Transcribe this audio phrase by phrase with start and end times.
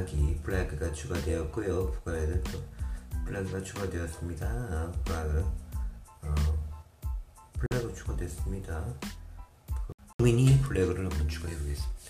[0.00, 1.90] 여기 flag가 추가되었고요.
[1.92, 2.62] 북한에는 또
[3.24, 4.92] flag가 추가되었습니다.
[5.04, 5.38] flag
[6.22, 6.34] 어,
[7.54, 8.84] flag 추가됐습니다.
[10.18, 12.05] 그, 미니 flag를 한번 추가해 보겠습니다.